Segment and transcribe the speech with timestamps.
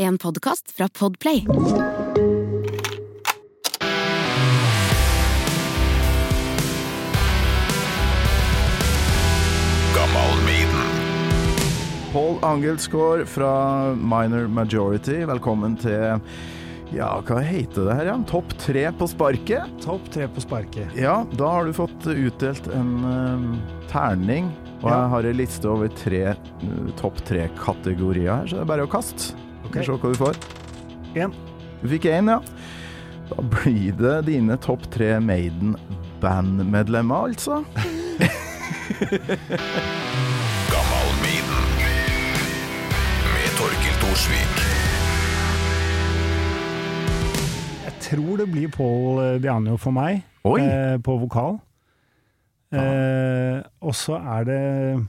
[0.00, 1.46] En podkast fra Podplay.
[12.12, 16.18] Paul Angelsgaard fra Minor Majority, velkommen til
[16.90, 18.16] ja, hva heter det her ja?
[18.26, 19.76] Topp tre på sparket?
[19.84, 20.96] Topp tre på sparket.
[20.98, 24.50] Ja, da har du fått utdelt en uh, terning.
[24.80, 24.96] Og Ja.
[24.96, 28.90] jeg har en liste over tre uh, topp tre-kategorier her, så det er bare å
[28.90, 29.36] kaste.
[29.64, 29.74] Ok.
[29.76, 30.34] Vi Se hva du får.
[31.20, 31.30] En.
[31.82, 32.38] Du fikk én, ja.
[33.30, 37.64] Da blir det dine topp tre Maiden-bandmedlemmer, altså.
[43.34, 44.60] Med Torkil Thorsvik.
[47.84, 50.60] Jeg tror det blir Paul Dianio for meg, Oi!
[50.60, 51.58] eh, på vokal.
[52.74, 55.00] Eh, og så er det eh,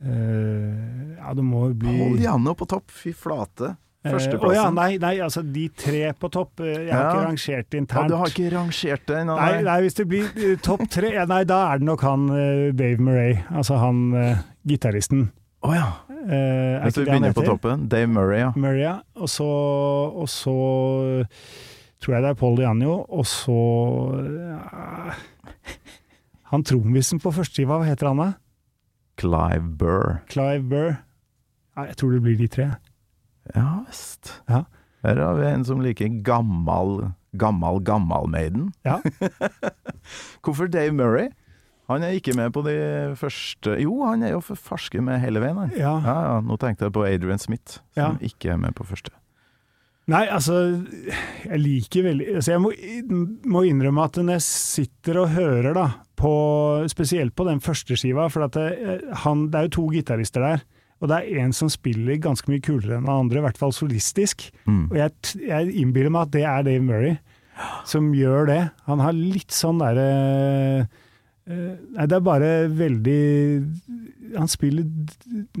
[0.00, 3.72] Ja, det må jo bli Hold Janne på topp, fy flate.
[4.06, 4.48] Eh, Førsteplassen.
[4.48, 6.60] å ja, nei, nei, altså de tre på topp.
[6.62, 7.08] eh, Jeg har Ja.
[7.10, 8.08] ikke rangert Ja, internt.
[8.08, 9.24] du har ikke rangert det?
[9.26, 12.28] Nei, nei, hvis det blir uh, topp tre, ja, nei, da er det nok han
[12.30, 15.32] uh, Dave Murray, altså han eh, gitaristen.
[15.66, 15.88] Å ja.
[16.08, 17.88] Eh, er Hvis vi begynner på toppen.
[17.88, 18.52] Dave Murray, ja.
[18.54, 19.00] Murray, ja.
[19.16, 20.54] Og så, og så
[22.00, 23.58] tror jeg det er Paul Dianjo, og så
[24.22, 25.14] ja,
[26.52, 28.28] Han trommisen på førsteskiva, hva heter han da?
[29.18, 30.20] Clive Burr.
[30.30, 30.96] Clive Burr.
[31.78, 32.68] Jeg tror det blir de tre.
[33.54, 34.32] Ja visst.
[34.50, 34.64] Ja.
[35.06, 38.72] Her har vi en som liker gammal, gammal, gammal Maiden.
[38.86, 38.98] Ja.
[40.42, 41.28] Hvorfor Dave Murray?
[41.88, 42.74] Han er ikke med på de
[43.16, 45.70] første Jo, han er jo farske med hele veien, han.
[45.72, 45.94] Ja.
[46.04, 49.14] Ja, ja, nå tenkte jeg på Adrian Smith, som ikke er med på første.
[50.08, 50.54] Nei, altså
[51.44, 52.70] Jeg liker veldig altså Jeg må,
[53.52, 55.86] må innrømme at når jeg sitter og hører, da,
[56.18, 56.32] på,
[56.90, 60.66] spesielt på den første skiva For at det, han, det er jo to gitarister der,
[60.98, 63.72] og det er en som spiller ganske mye kulere enn den andre, i hvert fall
[63.74, 64.48] solistisk.
[64.66, 64.88] Mm.
[64.90, 65.12] Og jeg,
[65.46, 67.18] jeg innbiller meg at det er Dave Murray
[67.88, 68.62] som gjør det.
[68.88, 70.08] Han har litt sånn derre
[70.78, 70.86] eh,
[71.48, 73.22] Nei, det er bare veldig
[74.36, 74.84] Han spiller,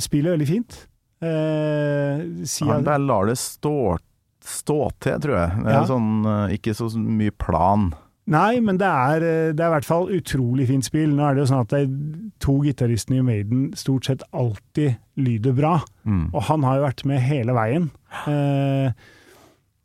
[0.00, 0.78] spiller veldig fint.
[1.24, 2.24] Uh,
[2.68, 3.96] Han bare lar det stå,
[4.44, 5.62] stå til, tror jeg.
[5.68, 5.82] Ja.
[5.88, 7.92] sånn, eh, ikke så mye plan.
[8.26, 11.10] Nei, men det er, eh, det er i hvert fall utrolig fint spill.
[11.12, 15.52] Nå er det jo sånn at de to gitaristene i Maiden stort sett alltid lyder
[15.54, 15.74] bra,
[16.06, 16.30] Mm.
[16.32, 17.90] og han har jo vært med hele veien.
[18.26, 18.92] Eh,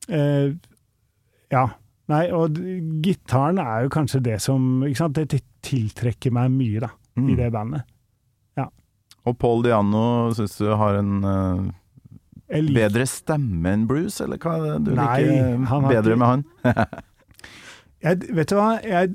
[0.10, 0.54] eh,
[1.52, 1.66] ja.
[2.08, 2.56] Nei, og
[3.04, 5.14] gitaren er jo kanskje det som ikke sant?
[5.20, 7.36] Det tiltrekker meg mye, da, i Mm.
[7.38, 7.84] det bandet.
[9.28, 11.72] Og Paul Diano syns du har en uh
[12.50, 16.28] bedre stemme enn Bruce, eller hva er det du Nei, liker har bedre ikke- med
[16.28, 16.46] han?
[18.04, 19.14] Jeg, vet du hva, jeg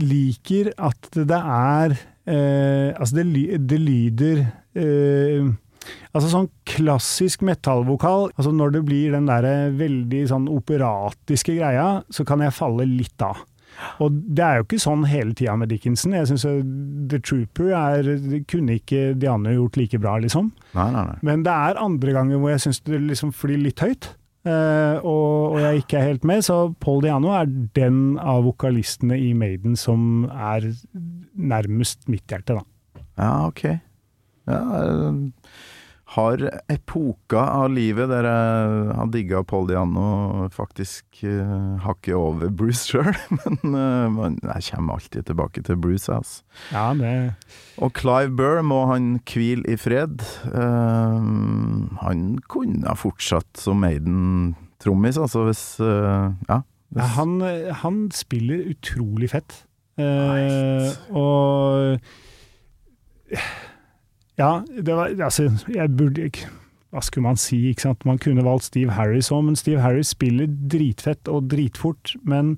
[0.00, 4.44] liker at det er eh, Altså, det, det lyder
[4.78, 5.50] eh,
[6.14, 12.26] Altså sånn klassisk metallvokal, altså når det blir den derre veldig sånn operatiske greia, så
[12.28, 13.40] kan jeg falle litt av.
[14.02, 16.14] Og det er jo ikke sånn hele tida med Dickinson.
[16.18, 16.44] Jeg syns
[17.10, 18.10] The Trooper er,
[18.50, 20.50] kunne ikke Diane gjort like bra, liksom.
[20.76, 21.18] Nei, nei, nei.
[21.26, 24.12] Men det er andre ganger hvor jeg syns det liksom flyr litt høyt,
[24.46, 26.44] eh, og, og jeg ikke er helt med.
[26.46, 30.70] Så Paul Diano er den av vokalistene i Maiden som er
[31.34, 33.04] nærmest mitt hjerte, da.
[33.20, 33.64] Ja, ok.
[34.50, 35.32] Ja, jeg
[36.10, 42.88] har epoker av livet der jeg har digga Paul Diano faktisk uh, hakket over Bruce
[42.90, 43.14] sjøl.
[43.38, 46.42] Men uh, men jeg kommer alltid tilbake til Bruce, altså.
[46.74, 47.34] Ja, det
[47.78, 50.24] Og Clive Burr må han hvile i fred.
[50.50, 51.22] Uh,
[52.02, 56.58] han kunne ha fortsatt som Maiden-trommis, altså hvis uh, Ja.
[56.58, 57.40] ja, Hvis, han,
[57.84, 59.62] han spiller utrolig fett.
[61.14, 62.00] Og
[64.40, 66.48] Ja, det var Altså, jeg burde ikke
[66.90, 68.06] Hva skulle man si, ikke sant.
[68.08, 72.16] Man kunne valgt Steve Harris òg, men Steve Harris spiller dritfett og dritfort.
[72.26, 72.56] Men,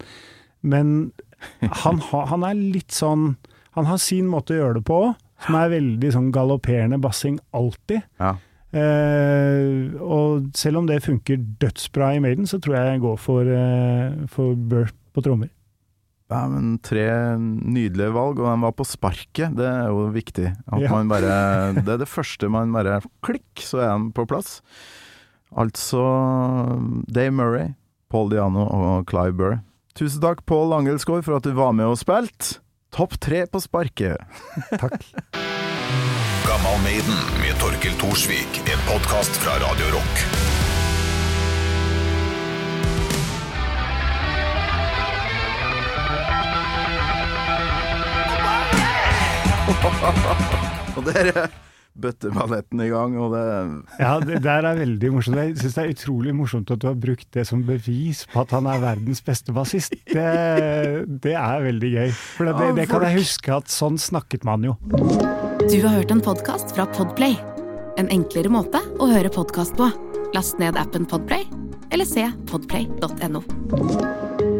[0.65, 1.13] men
[1.83, 3.35] han, ha, han er litt sånn
[3.77, 5.03] Han har sin måte å gjøre det på,
[5.43, 8.09] som er veldig sånn galopperende bassing alltid.
[8.21, 8.37] ja.
[8.73, 13.45] Eh, og selv om det funker dødsbra i Maiden, så tror jeg jeg går for,
[13.45, 15.51] eh, for Burr på trommer.
[16.33, 17.05] Ja, men tre
[17.39, 19.53] nydelige valg, og han var på sparket.
[19.59, 20.49] Det er jo viktig.
[20.73, 20.91] At Ja.
[20.95, 24.63] man bare, det er det første man bare Klikk, så er han på plass.
[25.53, 26.01] Altså
[27.13, 27.75] Dave Murray,
[28.09, 29.59] Paul Diano og Clive Burr.
[29.95, 32.59] Tusen takk, Paul Angelsgaard, for at du var med og spilte.
[32.93, 34.17] Topp tre på sparket.
[34.83, 35.05] Takk.
[36.49, 38.61] Gammal Maiden med Torkil Thorsvik.
[38.69, 40.52] En podkast fra Radio Rock.
[50.97, 51.49] Og dere,
[51.99, 53.45] bøtteballetten i gang, og det
[54.01, 55.39] Ja, det der er veldig morsomt.
[55.41, 58.55] Jeg syns det er utrolig morsomt at du har brukt det som bevis på at
[58.57, 59.97] han er verdens beste bassist.
[60.09, 60.27] Det,
[61.25, 62.13] det er veldig gøy.
[62.13, 64.77] For det, det, det kan jeg huske at sånn snakket man jo.
[65.63, 67.37] Du har hørt en podkast fra Podplay.
[68.01, 69.91] En enklere måte å høre podkast på.
[70.33, 71.45] Last ned appen Podplay,
[71.93, 74.52] eller se podplay.no.